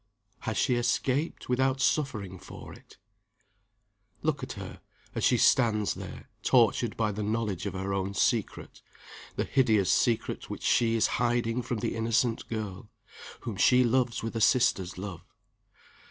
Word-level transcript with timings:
Has 0.39 0.57
she 0.57 0.73
escaped, 0.77 1.47
without 1.47 1.79
suffering 1.79 2.39
for 2.39 2.73
it? 2.73 2.97
Look 4.23 4.41
at 4.41 4.53
her 4.53 4.81
as 5.13 5.23
she 5.23 5.37
stands 5.37 5.93
there, 5.93 6.27
tortured 6.41 6.97
by 6.97 7.11
the 7.11 7.21
knowledge 7.21 7.67
of 7.67 7.73
her 7.75 7.93
own 7.93 8.15
secret 8.15 8.81
the 9.35 9.43
hideous 9.45 9.91
secret 9.91 10.49
which 10.49 10.63
she 10.63 10.95
is 10.95 11.05
hiding 11.21 11.61
from 11.61 11.81
the 11.81 11.95
innocent 11.95 12.49
girl, 12.49 12.89
whom 13.41 13.57
she 13.57 13.83
loves 13.83 14.23
with 14.23 14.35
a 14.35 14.41
sister's 14.41 14.97
love. 14.97 15.21